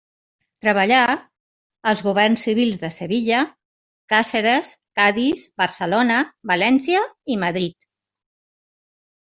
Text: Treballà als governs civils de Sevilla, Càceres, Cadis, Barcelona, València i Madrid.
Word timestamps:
Treballà 0.65 1.01
als 1.91 2.01
governs 2.07 2.45
civils 2.47 2.79
de 2.85 2.91
Sevilla, 2.95 3.43
Càceres, 4.15 4.73
Cadis, 5.01 5.45
Barcelona, 5.65 6.19
València 6.55 7.07
i 7.37 7.41
Madrid. 7.47 7.81